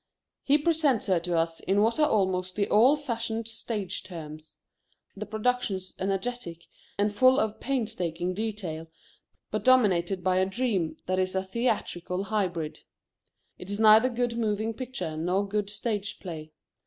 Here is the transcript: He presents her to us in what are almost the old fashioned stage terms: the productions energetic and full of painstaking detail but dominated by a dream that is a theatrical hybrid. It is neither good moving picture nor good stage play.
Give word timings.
He 0.41 0.57
presents 0.57 1.05
her 1.05 1.19
to 1.19 1.37
us 1.37 1.59
in 1.59 1.79
what 1.79 1.99
are 1.99 2.09
almost 2.09 2.55
the 2.55 2.67
old 2.69 3.01
fashioned 3.01 3.47
stage 3.47 4.01
terms: 4.01 4.55
the 5.15 5.27
productions 5.27 5.93
energetic 5.99 6.63
and 6.97 7.13
full 7.13 7.39
of 7.39 7.59
painstaking 7.59 8.33
detail 8.33 8.87
but 9.51 9.63
dominated 9.63 10.23
by 10.23 10.37
a 10.37 10.45
dream 10.47 10.97
that 11.05 11.19
is 11.19 11.35
a 11.35 11.43
theatrical 11.43 12.23
hybrid. 12.23 12.79
It 13.59 13.69
is 13.69 13.79
neither 13.79 14.09
good 14.09 14.39
moving 14.39 14.73
picture 14.73 15.15
nor 15.15 15.47
good 15.47 15.69
stage 15.69 16.19
play. 16.19 16.51